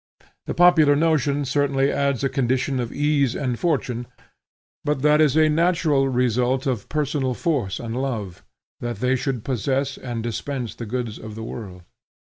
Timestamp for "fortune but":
3.59-5.03